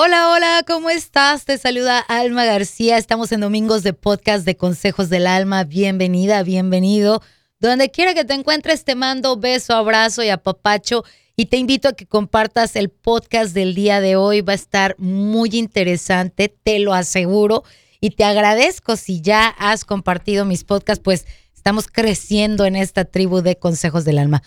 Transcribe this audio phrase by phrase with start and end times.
[0.00, 1.44] Hola, hola, ¿cómo estás?
[1.44, 2.98] Te saluda Alma García.
[2.98, 5.64] Estamos en Domingos de Podcast de Consejos del Alma.
[5.64, 7.20] Bienvenida, bienvenido.
[7.58, 11.02] Donde quiera que te encuentres, te mando beso, abrazo y apapacho.
[11.34, 14.40] Y te invito a que compartas el podcast del día de hoy.
[14.40, 17.64] Va a estar muy interesante, te lo aseguro.
[18.00, 21.26] Y te agradezco si ya has compartido mis podcasts, pues
[21.56, 24.44] estamos creciendo en esta tribu de Consejos del Alma.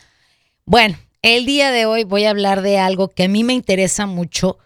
[0.64, 4.06] Bueno, el día de hoy voy a hablar de algo que a mí me interesa
[4.06, 4.58] mucho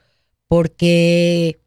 [0.48, 1.60] porque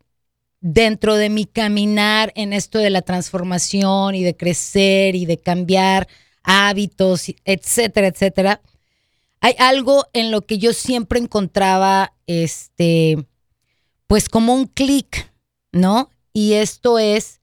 [0.60, 6.08] dentro de mi caminar en esto de la transformación y de crecer y de cambiar
[6.42, 8.60] hábitos, etcétera, etcétera,
[9.40, 13.24] hay algo en lo que yo siempre encontraba, este,
[14.06, 15.32] pues como un clic,
[15.70, 16.10] ¿no?
[16.32, 17.40] Y esto es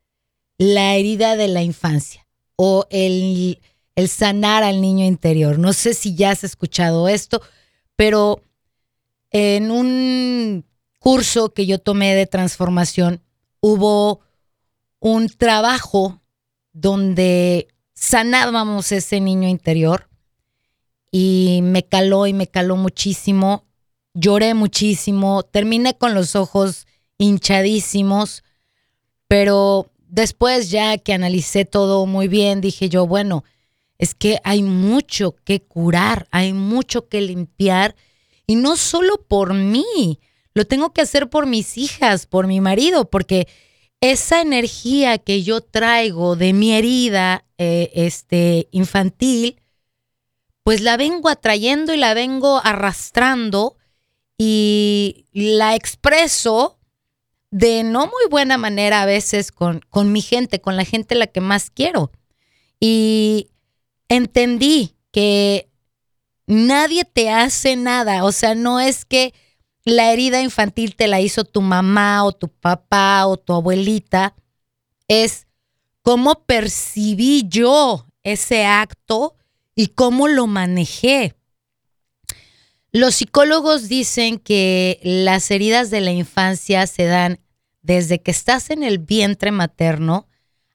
[0.57, 3.61] la herida de la infancia o el,
[3.95, 5.57] el sanar al niño interior.
[5.59, 7.41] No sé si ya has escuchado esto,
[7.95, 8.41] pero
[9.31, 10.65] en un
[11.05, 13.21] curso que yo tomé de transformación,
[13.59, 14.21] hubo
[14.99, 16.19] un trabajo
[16.73, 20.09] donde sanábamos ese niño interior
[21.11, 23.67] y me caló y me caló muchísimo.
[24.15, 26.87] Lloré muchísimo, terminé con los ojos
[27.19, 28.43] hinchadísimos,
[29.27, 33.43] pero después ya que analicé todo muy bien, dije yo, bueno,
[33.99, 37.95] es que hay mucho que curar, hay mucho que limpiar
[38.47, 40.19] y no solo por mí,
[40.55, 43.47] lo tengo que hacer por mis hijas, por mi marido, porque
[43.99, 49.61] esa energía que yo traigo de mi herida eh, este, infantil,
[50.63, 53.77] pues la vengo atrayendo y la vengo arrastrando
[54.37, 56.79] y la expreso
[57.51, 61.27] de no muy buena manera a veces con, con mi gente, con la gente la
[61.27, 62.11] que más quiero.
[62.79, 63.51] Y
[64.07, 65.69] entendí que
[66.47, 69.33] nadie te hace nada, o sea, no es que
[69.85, 74.35] la herida infantil te la hizo tu mamá o tu papá o tu abuelita,
[75.07, 75.47] es
[76.01, 79.35] cómo percibí yo ese acto
[79.75, 81.35] y cómo lo manejé.
[82.91, 87.39] Los psicólogos dicen que las heridas de la infancia se dan
[87.81, 90.27] desde que estás en el vientre materno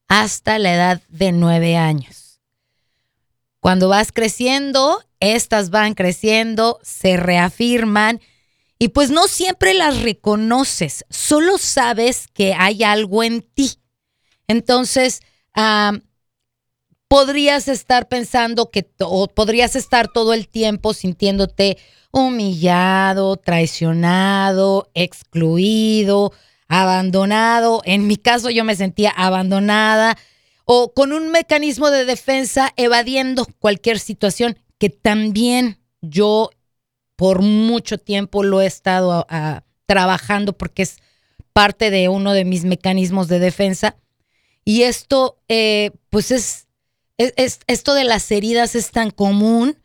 [0.07, 2.41] hasta la edad de nueve años.
[3.59, 8.21] Cuando vas creciendo, estas van creciendo, se reafirman
[8.83, 13.73] y pues no siempre las reconoces, solo sabes que hay algo en ti.
[14.49, 15.21] Entonces,
[17.07, 21.77] podrías estar pensando que, o podrías estar todo el tiempo sintiéndote
[22.11, 26.33] humillado, traicionado, excluido,
[26.67, 27.83] abandonado.
[27.85, 30.17] En mi caso yo me sentía abandonada
[30.65, 36.51] o con un mecanismo de defensa evadiendo cualquier situación que también yo
[37.21, 39.27] por mucho tiempo lo he estado
[39.85, 40.97] trabajando porque es
[41.53, 43.99] parte de uno de mis mecanismos de defensa.
[44.65, 46.67] Y esto, eh, pues es,
[47.19, 49.77] es, esto de las heridas es tan común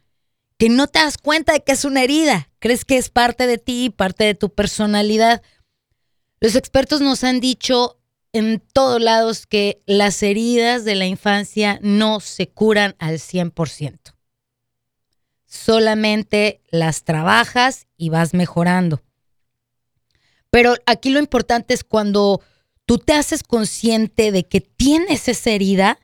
[0.57, 2.49] que no te das cuenta de que es una herida.
[2.59, 5.41] Crees que es parte de ti, parte de tu personalidad.
[6.39, 7.99] Los expertos nos han dicho
[8.31, 14.14] en todos lados que las heridas de la infancia no se curan al 100%
[15.45, 19.01] solamente las trabajas y vas mejorando.
[20.49, 22.41] Pero aquí lo importante es cuando
[22.85, 25.99] tú te haces consciente de que tienes esa herida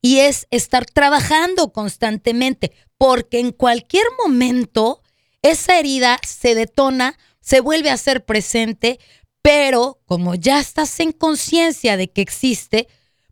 [0.00, 5.02] y es estar trabajando constantemente, porque en cualquier momento
[5.42, 8.98] esa herida se detona, se vuelve a ser presente,
[9.42, 12.88] pero como ya estás en conciencia de que existe,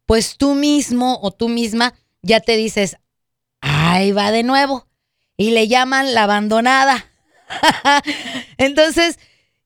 [0.06, 2.96] pues tú mismo o tú misma ya te dices,
[3.60, 4.86] ahí va de nuevo
[5.36, 7.10] y le llaman la abandonada.
[8.58, 9.18] Entonces,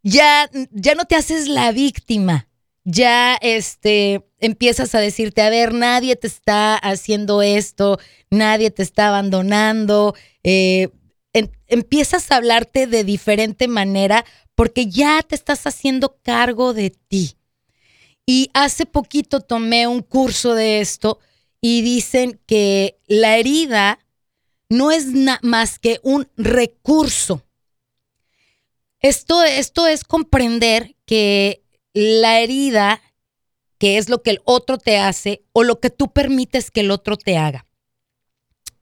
[0.03, 2.49] ya, ya no te haces la víctima.
[2.85, 7.99] Ya este, empiezas a decirte, a ver, nadie te está haciendo esto,
[8.31, 10.15] nadie te está abandonando.
[10.43, 10.89] Eh,
[11.67, 14.25] empiezas a hablarte de diferente manera
[14.55, 17.37] porque ya te estás haciendo cargo de ti.
[18.27, 21.19] Y hace poquito tomé un curso de esto
[21.61, 23.99] y dicen que la herida
[24.69, 25.07] no es
[25.43, 27.45] más que un recurso.
[29.01, 31.63] Esto, esto es comprender que
[31.93, 33.01] la herida,
[33.79, 36.91] que es lo que el otro te hace o lo que tú permites que el
[36.91, 37.67] otro te haga.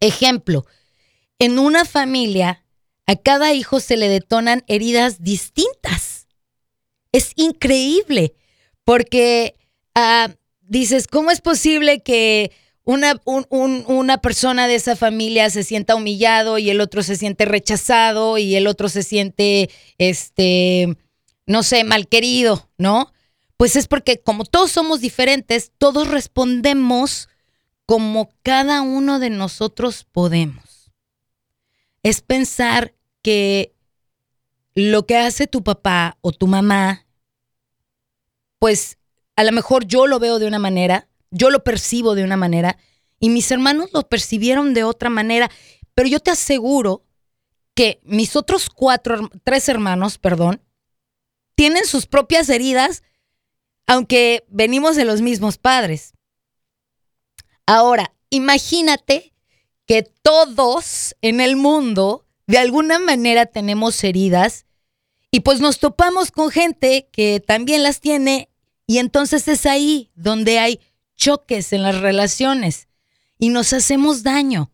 [0.00, 0.66] Ejemplo,
[1.38, 2.64] en una familia
[3.06, 6.26] a cada hijo se le detonan heridas distintas.
[7.12, 8.34] Es increíble
[8.84, 9.56] porque
[9.94, 12.52] ah, dices, ¿cómo es posible que
[12.86, 18.38] una, una persona de esa familia se sienta humillado y el otro se siente rechazado
[18.38, 19.68] y el otro se siente
[19.98, 20.96] este,
[21.46, 23.12] no sé, mal querido, ¿no?
[23.56, 27.28] Pues es porque como todos somos diferentes, todos respondemos
[27.86, 30.92] como cada uno de nosotros podemos.
[32.04, 33.74] Es pensar que
[34.76, 37.04] lo que hace tu papá o tu mamá,
[38.60, 38.98] pues
[39.34, 42.78] a lo mejor yo lo veo de una manera, yo lo percibo de una manera
[43.18, 45.50] y mis hermanos lo percibieron de otra manera,
[45.94, 47.04] pero yo te aseguro
[47.74, 50.62] que mis otros cuatro, tres hermanos, perdón,
[51.54, 53.02] tienen sus propias heridas,
[53.86, 56.12] aunque venimos de los mismos padres.
[57.66, 59.34] Ahora, imagínate
[59.86, 64.66] que todos en el mundo de alguna manera tenemos heridas
[65.30, 68.50] y pues nos topamos con gente que también las tiene
[68.86, 70.80] y entonces es ahí donde hay
[71.16, 72.88] choques en las relaciones
[73.38, 74.70] y nos hacemos daño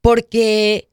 [0.00, 0.88] porque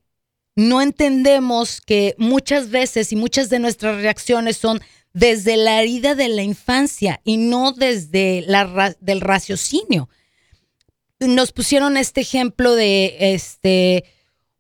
[0.56, 4.82] no entendemos que muchas veces y muchas de nuestras reacciones son
[5.14, 10.10] desde la herida de la infancia y no desde la del raciocinio.
[11.20, 14.06] Nos pusieron este ejemplo de este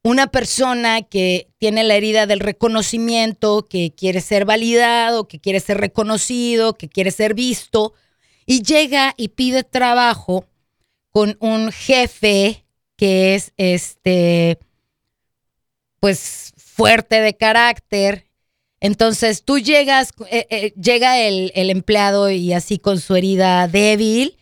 [0.03, 5.79] una persona que tiene la herida del reconocimiento, que quiere ser validado, que quiere ser
[5.79, 7.93] reconocido, que quiere ser visto,
[8.45, 10.45] y llega y pide trabajo
[11.11, 12.65] con un jefe
[12.95, 14.59] que es este,
[15.99, 18.27] pues fuerte de carácter.
[18.79, 24.37] Entonces tú llegas, eh, eh, llega el, el empleado y así con su herida débil,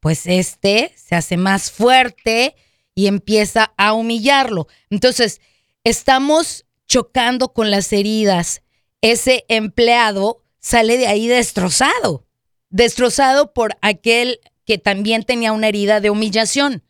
[0.00, 2.54] pues este se hace más fuerte
[2.94, 4.66] y empieza a humillarlo.
[4.90, 5.40] Entonces,
[5.84, 8.62] estamos chocando con las heridas.
[9.02, 12.26] Ese empleado sale de ahí destrozado,
[12.70, 16.82] destrozado por aquel que también tenía una herida de humillación.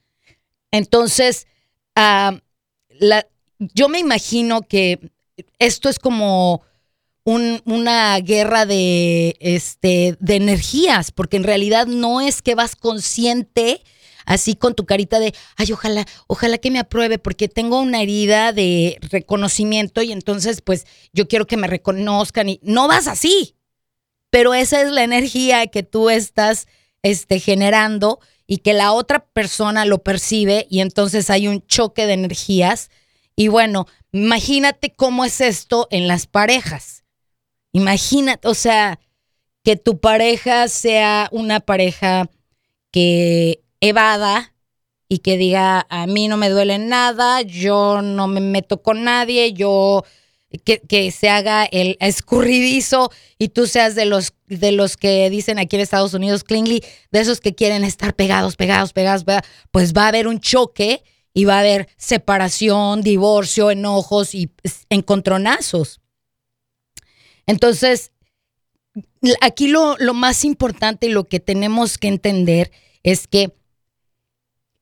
[0.70, 1.46] Entonces,
[1.94, 2.38] ah,
[3.58, 5.10] yo me imagino que
[5.58, 6.62] esto es como
[7.24, 13.82] una guerra de, este, de energías, porque en realidad no es que vas consciente
[14.24, 18.52] así con tu carita de, ay, ojalá, ojalá que me apruebe porque tengo una herida
[18.52, 23.57] de reconocimiento y entonces pues yo quiero que me reconozcan y no vas así.
[24.30, 26.66] Pero esa es la energía que tú estás
[27.02, 32.14] este, generando y que la otra persona lo percibe y entonces hay un choque de
[32.14, 32.90] energías.
[33.36, 37.04] Y bueno, imagínate cómo es esto en las parejas.
[37.72, 38.98] Imagínate, o sea,
[39.62, 42.30] que tu pareja sea una pareja
[42.90, 44.54] que evada
[45.08, 49.52] y que diga, a mí no me duele nada, yo no me meto con nadie,
[49.52, 50.04] yo
[50.64, 55.76] que, se haga el escurridizo y tú seas de los, de los que dicen aquí
[55.76, 59.24] en Estados Unidos, clingy, de esos que quieren estar pegados, pegados, pegados,
[59.70, 61.02] pues va a haber un choque
[61.34, 64.50] y va a haber separación, divorcio, enojos y
[64.88, 66.00] encontronazos.
[67.46, 68.12] Entonces,
[69.40, 72.72] aquí lo, lo más importante y lo que tenemos que entender
[73.02, 73.54] es que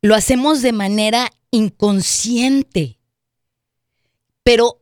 [0.00, 3.00] lo hacemos de manera inconsciente.
[4.44, 4.80] Pero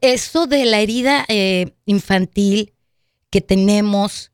[0.00, 2.72] eso de la herida eh, infantil
[3.30, 4.32] que tenemos,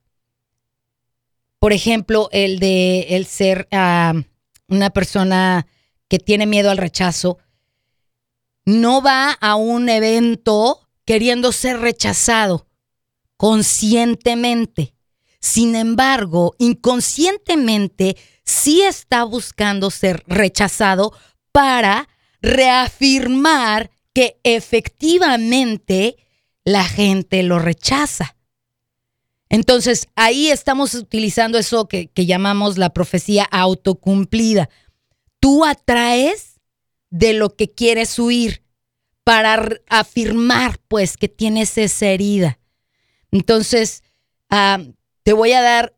[1.58, 4.14] por ejemplo, el de el ser ah,
[4.68, 5.66] una persona
[6.08, 7.38] que tiene miedo al rechazo,
[8.64, 12.66] no va a un evento queriendo ser rechazado
[13.36, 14.94] conscientemente.
[15.40, 21.14] Sin embargo, inconscientemente sí está buscando ser rechazado
[21.52, 22.08] para
[22.42, 26.16] reafirmar que efectivamente
[26.64, 28.36] la gente lo rechaza.
[29.48, 34.68] Entonces, ahí estamos utilizando eso que, que, llamamos la profecía autocumplida.
[35.40, 36.60] Tú atraes
[37.10, 38.62] de lo que quieres huir
[39.24, 42.58] para afirmar, pues, que tienes esa herida.
[43.32, 44.02] Entonces,
[44.48, 44.78] ah,
[45.22, 45.94] te voy a dar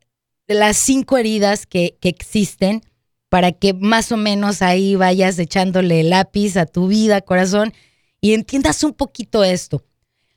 [0.47, 2.81] las cinco heridas que, existen
[3.29, 7.73] para que más o menos ahí vayas echándole lápiz a tu vida, corazón,
[8.23, 9.83] y entiendas un poquito esto.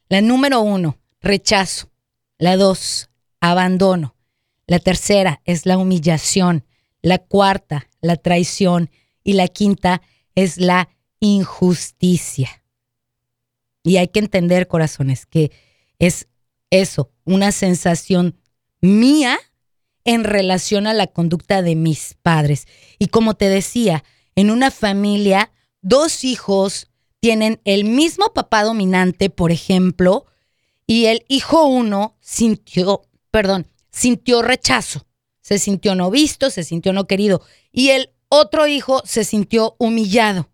[0.09, 1.89] La número uno, rechazo.
[2.37, 4.17] La dos, abandono.
[4.67, 6.67] La tercera es la humillación.
[7.01, 8.91] La cuarta, la traición.
[9.23, 10.03] Y la quinta
[10.35, 10.89] es la
[11.21, 12.65] injusticia.
[13.85, 15.53] Y hay que entender, corazones, que
[16.01, 16.27] es
[16.71, 18.37] eso, una sensación
[18.81, 19.39] mía
[20.03, 22.67] en relación a la conducta de mis padres.
[22.99, 24.03] Y como te decía,
[24.35, 25.53] en una familia,
[25.83, 26.91] dos hijos
[27.27, 30.27] tienen el mismo papá dominante, por ejemplo,
[30.87, 33.03] y el hijo uno sintió,
[33.33, 35.09] perdón, sintió rechazo,
[35.41, 37.43] se sintió no visto, se sintió no querido,
[37.73, 40.49] y el otro hijo se sintió humillado.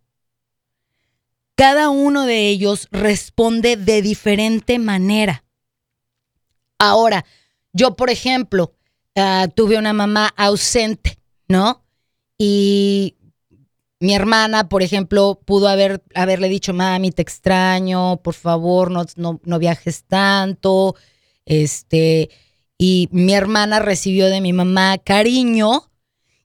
[1.56, 5.44] Cada uno de ellos responde de diferente manera.
[6.78, 7.26] Ahora,
[7.74, 8.72] yo, por ejemplo,
[9.14, 11.84] ah, tuve una mamá ausente, ¿no?
[12.38, 13.16] Y
[14.02, 19.58] mi hermana, por ejemplo, pudo haber, haberle dicho, mami, te extraño, por favor, no, no,
[19.60, 20.96] viajes tanto.
[21.46, 22.28] Este,
[22.76, 25.88] y mi hermana recibió de mi mamá cariño.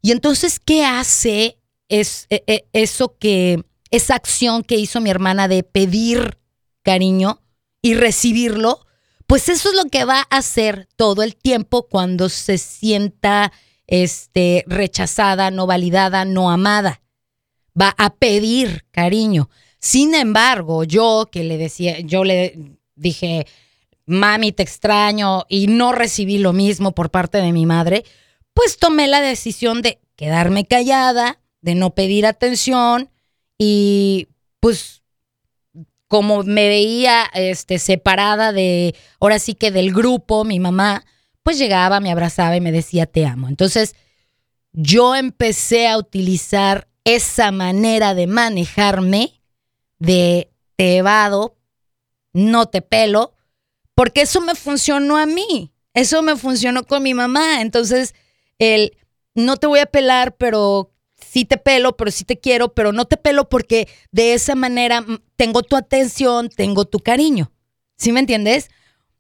[0.03, 1.57] Y entonces, ¿qué hace
[1.89, 6.37] es, e, e, eso que, esa acción que hizo mi hermana de pedir
[6.83, 7.41] cariño
[7.81, 8.85] y recibirlo?
[9.25, 13.51] Pues eso es lo que va a hacer todo el tiempo cuando se sienta
[13.87, 17.01] este, rechazada, no validada, no amada.
[17.79, 19.49] Va a pedir cariño.
[19.79, 23.45] Sin embargo, yo que le decía, yo le dije,
[24.05, 28.03] mami, te extraño, y no recibí lo mismo por parte de mi madre,
[28.53, 33.11] pues tomé la decisión de quedarme callada, de no pedir atención
[33.57, 34.29] y
[34.59, 35.03] pues
[36.07, 41.05] como me veía este, separada de, ahora sí que del grupo, mi mamá,
[41.43, 43.49] pues llegaba, me abrazaba y me decía te amo.
[43.49, 43.95] Entonces
[44.71, 49.41] yo empecé a utilizar esa manera de manejarme,
[49.97, 51.57] de te evado,
[52.33, 53.33] no te pelo,
[53.95, 57.61] porque eso me funcionó a mí, eso me funcionó con mi mamá.
[57.61, 58.13] Entonces,
[58.59, 58.97] el
[59.35, 63.05] no te voy a pelar, pero sí te pelo, pero sí te quiero, pero no
[63.05, 67.53] te pelo porque de esa manera mm, tengo tu atención, tengo tu cariño.
[67.95, 68.69] ¿Sí me entiendes?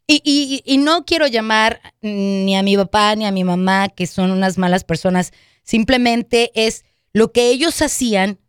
[0.09, 4.31] Y, y, no quiero llamar ni a mi papá ni a mi mamá que son
[4.31, 5.33] unas malas personas.
[5.63, 6.85] Simplemente es
[7.17, 8.39] lo que ellos hacían,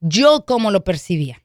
[0.00, 1.44] yo como lo percibía.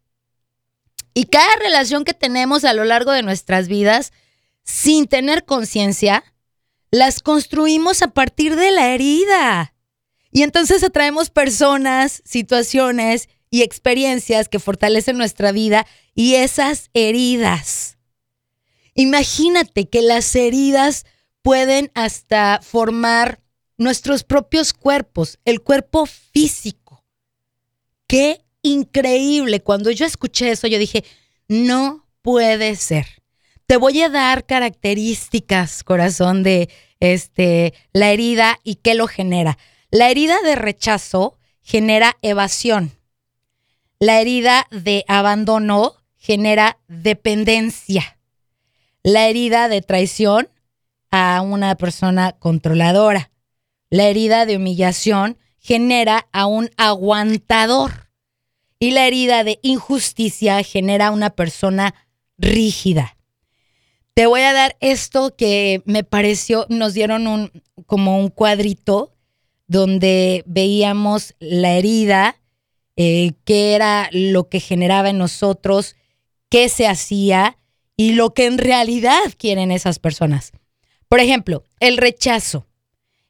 [1.13, 4.13] Y cada relación que tenemos a lo largo de nuestras vidas,
[4.63, 6.23] sin tener conciencia,
[6.89, 9.73] las construimos a partir de la herida.
[10.31, 15.85] Y entonces atraemos personas, situaciones y experiencias que fortalecen nuestra vida
[16.15, 17.97] y esas heridas.
[18.93, 21.05] Imagínate que las heridas
[21.41, 23.41] pueden hasta formar
[23.77, 27.03] nuestros propios cuerpos, el cuerpo físico.
[28.07, 29.61] Qué increíble.
[29.61, 31.03] Cuando yo escuché eso, yo dije,
[31.47, 33.05] no puede ser.
[33.65, 36.69] Te voy a dar características, corazón, de
[36.99, 39.57] este, la herida y qué lo genera.
[39.91, 42.91] La herida de rechazo genera evasión.
[43.99, 48.17] La herida de abandono genera dependencia.
[49.03, 50.49] La herida de traición
[51.11, 53.31] a una persona controladora.
[53.89, 58.09] La herida de humillación genera a un aguantador
[58.79, 61.93] y la herida de injusticia genera una persona
[62.37, 63.17] rígida.
[64.13, 67.51] Te voy a dar esto que me pareció, nos dieron un
[67.85, 69.13] como un cuadrito
[69.67, 72.35] donde veíamos la herida,
[72.95, 75.95] eh, qué era lo que generaba en nosotros,
[76.49, 77.57] qué se hacía
[77.95, 80.51] y lo que en realidad quieren esas personas.
[81.07, 82.65] Por ejemplo, el rechazo.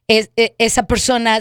[0.08, 1.38] Es, e, esa persona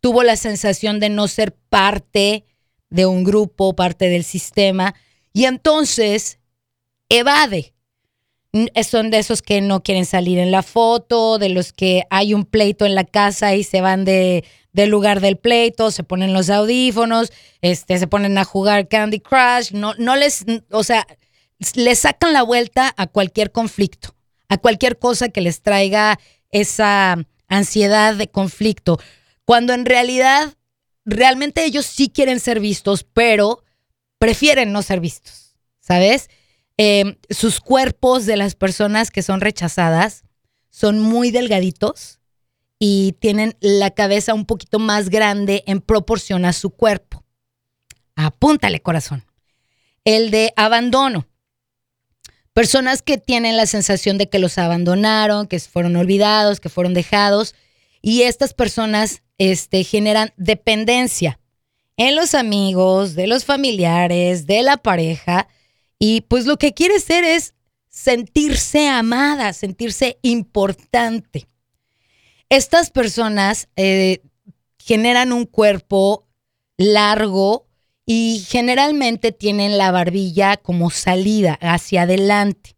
[0.00, 2.44] tuvo la sensación de no ser parte
[2.90, 4.94] de un grupo, parte del sistema,
[5.32, 6.38] y entonces
[7.08, 7.74] evade.
[8.86, 12.44] Son de esos que no quieren salir en la foto, de los que hay un
[12.44, 16.50] pleito en la casa y se van de, del lugar del pleito, se ponen los
[16.50, 21.06] audífonos, este, se ponen a jugar Candy Crush, no, no les, o sea,
[21.74, 24.14] les sacan la vuelta a cualquier conflicto,
[24.48, 26.18] a cualquier cosa que les traiga
[26.50, 27.16] esa
[27.52, 28.98] ansiedad de conflicto,
[29.44, 30.54] cuando en realidad
[31.04, 33.62] realmente ellos sí quieren ser vistos, pero
[34.18, 36.30] prefieren no ser vistos, ¿sabes?
[36.78, 40.24] Em, sus cuerpos de las personas que son rechazadas
[40.70, 42.20] son muy delgaditos
[42.78, 47.22] y tienen la cabeza un poquito más grande en proporción a su cuerpo.
[48.16, 49.24] Apúntale, corazón.
[50.04, 51.28] El de abandono.
[52.52, 57.54] Personas que tienen la sensación de que los abandonaron, que fueron olvidados, que fueron dejados.
[58.02, 61.38] Y estas personas este, generan dependencia
[61.96, 65.48] en los amigos, de los familiares, de la pareja.
[65.98, 67.54] Y pues lo que quiere ser es
[67.88, 71.46] sentirse amada, sentirse importante.
[72.48, 74.20] Estas personas eh,
[74.78, 76.26] generan un cuerpo
[76.76, 77.66] largo
[78.04, 82.76] y generalmente tienen la barbilla como salida hacia adelante.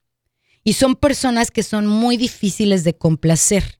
[0.63, 3.79] Y son personas que son muy difíciles de complacer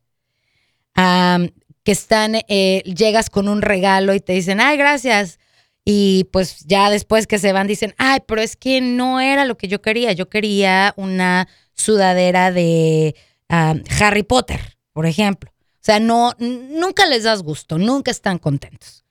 [0.95, 5.39] que están, eh, llegas con un regalo y te dicen, ay, gracias.
[5.85, 9.57] Y pues ya después que se van dicen, ay, pero es que no era lo
[9.59, 10.13] que yo quería.
[10.13, 13.15] Yo quería una sudadera de
[13.49, 15.51] Harry Potter, por ejemplo.
[15.51, 19.04] O sea, no, nunca les das gusto, nunca están contentos.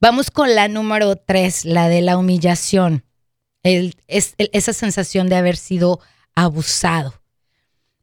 [0.00, 3.04] Vamos con la número tres, la de la humillación.
[3.64, 6.00] es, esa sensación de haber sido
[6.36, 7.14] abusado.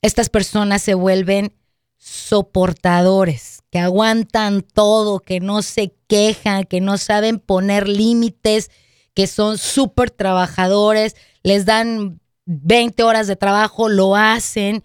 [0.02, 1.54] Estas personas se vuelven
[1.98, 8.70] soportadores, que aguantan todo, que no se quejan, que no saben poner límites,
[9.14, 14.84] que son súper trabajadores, les dan 20 horas de trabajo, lo hacen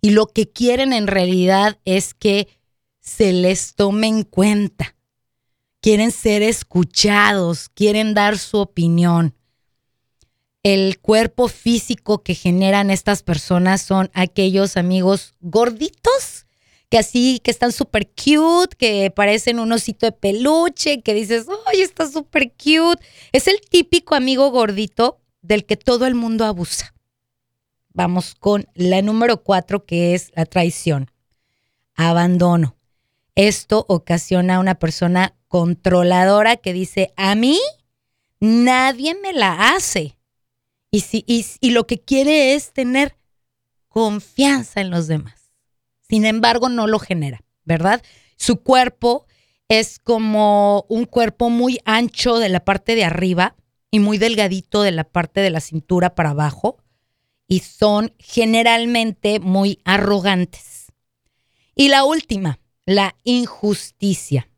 [0.00, 2.48] y lo que quieren en realidad es que
[3.00, 4.94] se les tome en cuenta.
[5.82, 9.34] Quieren ser escuchados, quieren dar su opinión.
[10.62, 16.46] El cuerpo físico que generan estas personas son aquellos amigos gorditos,
[16.88, 21.80] que así, que están súper cute, que parecen un osito de peluche, que dices, ¡ay,
[21.80, 23.04] está súper cute!
[23.32, 26.94] Es el típico amigo gordito del que todo el mundo abusa.
[27.92, 31.10] Vamos con la número cuatro, que es la traición.
[31.96, 32.76] Abandono.
[33.34, 37.60] Esto ocasiona a una persona controladora que dice, a mí
[38.40, 40.16] nadie me la hace.
[40.90, 43.18] Y, si, y lo que quiere es tener
[43.90, 45.42] confianza en los demás
[46.12, 48.02] sin embargo no lo genera, ¿verdad?
[48.36, 49.24] Su cuerpo
[49.70, 53.56] es como un cuerpo muy ancho de la parte de arriba
[53.90, 56.84] y muy delgadito de la parte de la cintura para abajo
[57.48, 60.92] y son generalmente muy arrogantes.
[61.74, 64.50] Y la última, la injusticia.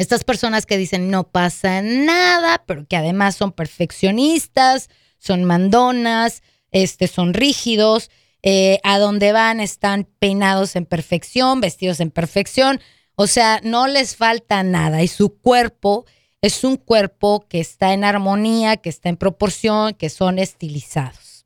[0.00, 4.88] Estas personas que dicen no pasa nada, pero que además son perfeccionistas,
[5.18, 8.10] son mandonas, este, son rígidos
[8.42, 12.80] eh, a donde van están peinados en perfección, vestidos en perfección,
[13.14, 15.02] o sea, no les falta nada.
[15.02, 16.06] Y su cuerpo
[16.40, 21.44] es un cuerpo que está en armonía, que está en proporción, que son estilizados.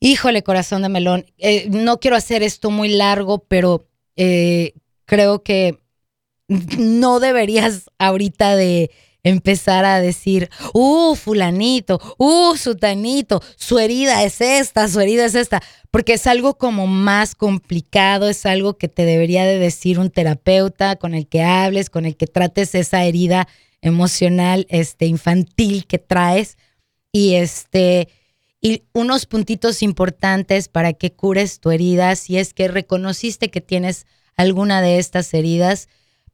[0.00, 4.72] Híjole, corazón de melón, eh, no quiero hacer esto muy largo, pero eh,
[5.04, 5.79] creo que
[6.78, 8.90] no deberías ahorita de
[9.22, 15.62] empezar a decir, uh, fulanito, uh, sutanito, su herida es esta, su herida es esta,
[15.90, 20.96] porque es algo como más complicado, es algo que te debería de decir un terapeuta
[20.96, 23.46] con el que hables, con el que trates esa herida
[23.82, 26.56] emocional, este, infantil que traes.
[27.12, 28.08] Y este,
[28.60, 34.06] y unos puntitos importantes para que cures tu herida, si es que reconociste que tienes
[34.36, 35.88] alguna de estas heridas,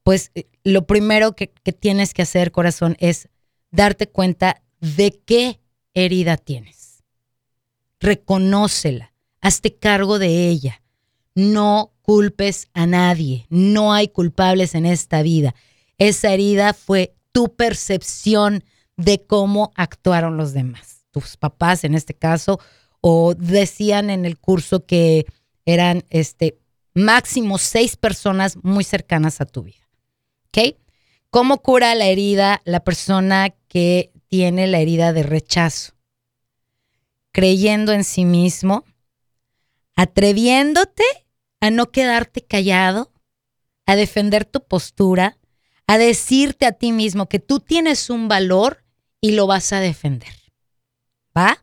[0.07, 3.29] pues eh, lo primero que, tienes que hacer, corazón, es
[3.73, 5.59] darte cuenta de qué
[5.95, 7.03] herida tienes.
[7.99, 10.81] Reconócela, hazte cargo de ella.
[11.35, 15.57] No culpes a nadie, no hay culpables en esta vida.
[15.99, 18.63] Esa herida fue tu percepción
[18.97, 21.05] de cómo actuaron los demás.
[21.11, 22.61] Tus papás en este caso,
[23.01, 25.27] o decían en el curso que
[25.65, 26.61] eran este
[26.95, 29.86] máximo seis personas muy cercanas a tu vida.
[31.31, 35.93] ¿Cómo cura la herida la persona que tiene la herida de rechazo?
[37.31, 38.87] Creyendo en sí mismo,
[39.97, 41.05] atreviéndote
[41.61, 43.13] a no quedarte callado,
[43.85, 45.39] a defender tu postura,
[45.87, 48.83] a decirte a ti mismo que tú tienes un valor
[49.21, 50.35] y lo vas a defender.
[51.37, 51.63] ¿Va?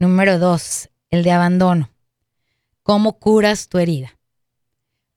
[0.00, 1.90] Número dos, el de abandono.
[2.82, 4.18] ¿Cómo curas tu herida?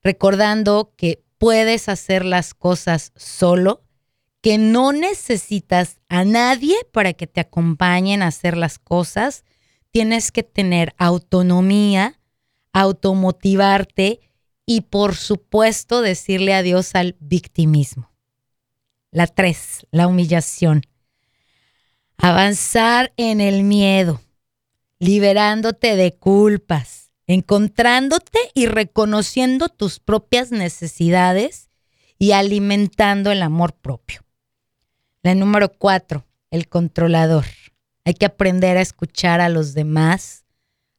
[0.02, 3.82] Recordando que puedes hacer las cosas solo,
[4.40, 9.44] que no necesitas a nadie para que te acompañen a hacer las cosas.
[9.90, 12.20] Tienes que tener autonomía,
[12.72, 14.20] automotivarte
[14.64, 18.12] y por supuesto decirle adiós al victimismo.
[19.10, 20.82] La tres, la humillación.
[22.18, 24.20] Avanzar en el miedo,
[24.98, 31.70] liberándote de culpas encontrándote y reconociendo tus propias necesidades
[32.18, 34.22] y alimentando el amor propio.
[35.22, 37.46] La número cuatro, el controlador.
[38.04, 40.44] Hay que aprender a escuchar a los demás,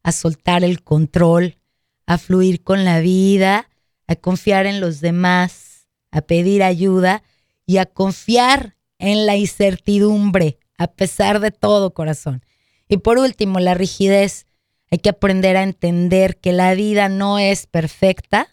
[0.04, 1.58] a soltar el control,
[2.06, 3.70] a fluir con la vida,
[4.08, 7.24] a confiar en los demás, a pedir ayuda
[7.66, 12.44] y a confiar en la incertidumbre, a pesar de todo, corazón.
[12.88, 14.47] Y por último, la rigidez
[14.90, 18.48] hay que aprender a entender que la vida no es perfecta,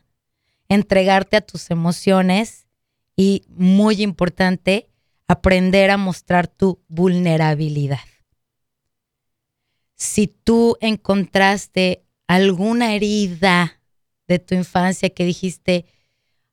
[0.68, 2.66] entregarte a tus emociones
[3.16, 4.88] y, muy importante,
[5.28, 8.00] aprender a mostrar tu vulnerabilidad.
[9.94, 13.80] Si tú encontraste alguna herida
[14.26, 15.86] de tu infancia que dijiste,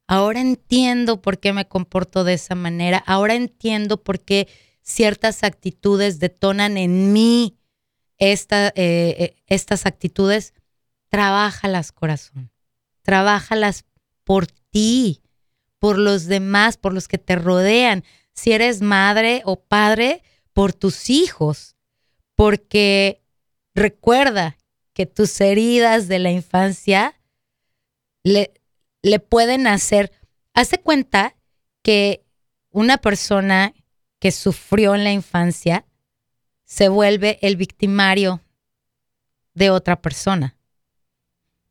[0.07, 4.47] ahora entiendo por qué me comporto de esa manera, ahora entiendo por qué
[4.83, 7.57] ciertas actitudes detonan en mí
[8.21, 10.53] eh, eh, estas actitudes,
[11.09, 12.51] trabájalas, corazón.
[13.01, 13.85] Trabájalas
[14.23, 15.21] por ti,
[15.79, 18.03] por los demás, por los que te rodean.
[18.33, 21.75] Si eres madre o padre, por tus hijos.
[22.35, 23.21] Porque
[23.75, 24.61] recuerda que
[24.93, 27.19] que tus heridas de la infancia
[28.23, 28.53] le,
[29.01, 30.11] le pueden hacer.
[30.53, 31.35] Hace cuenta
[31.81, 32.25] que
[32.69, 33.73] una persona
[34.19, 35.85] que sufrió en la infancia
[36.71, 38.39] se vuelve el victimario
[39.53, 40.55] de otra persona,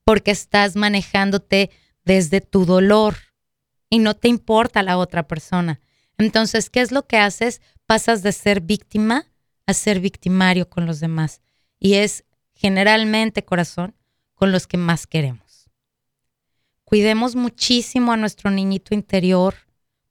[0.05, 1.71] porque estás manejándote
[2.05, 3.17] desde tu dolor
[3.89, 5.81] y no te importa la otra persona.
[6.19, 7.63] Entonces, ¿qué es lo que haces?
[7.87, 9.25] Pasas de ser víctima
[9.65, 11.41] a ser victimario con los demás.
[11.79, 13.97] Y es generalmente, corazón,
[14.35, 15.71] con los que más queremos.
[16.85, 19.55] Cuidemos muchísimo a nuestro niñito interior,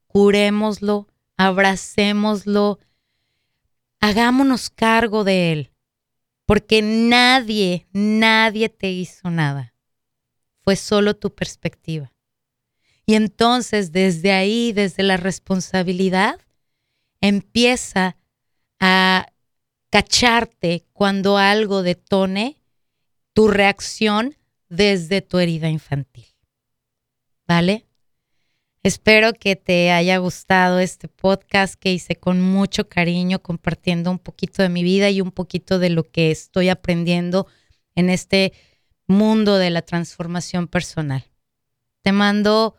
[0.07, 2.79] curémoslo, abracémoslo,
[3.99, 5.71] hagámonos cargo de él,
[6.45, 9.73] porque nadie, nadie te hizo nada.
[10.61, 12.13] Fue solo tu perspectiva.
[13.05, 16.39] Y entonces desde ahí, desde la responsabilidad,
[17.21, 18.17] empieza
[18.79, 19.31] a
[19.89, 22.61] cacharte cuando algo detone
[23.33, 24.37] tu reacción
[24.69, 26.27] desde tu herida infantil.
[27.47, 27.88] ¿Vale?
[28.81, 34.63] Espero que te haya gustado este podcast que hice con mucho cariño, compartiendo un poquito
[34.63, 37.47] de mi vida y un poquito de lo que estoy aprendiendo
[37.95, 38.53] en este
[39.05, 41.25] mundo de la transformación personal.
[42.03, 42.75] Te mando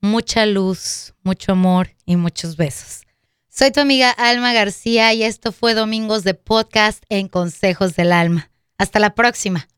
[0.00, 3.02] mucha luz, mucho amor y muchos besos.
[3.50, 8.50] Soy tu amiga Alma García y esto fue Domingos de Podcast en Consejos del Alma.
[8.78, 9.68] Hasta la próxima.